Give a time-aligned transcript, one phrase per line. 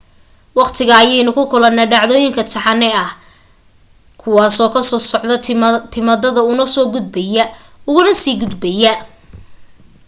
[0.59, 3.19] waqtiga ayaynu ula kulanaa dhacdooyin taxane ah ahaan
[4.21, 5.35] kuwaasoo ka soo socda
[5.93, 7.43] timaadada una soo gudbaya
[7.89, 8.93] ugana sii gudbaya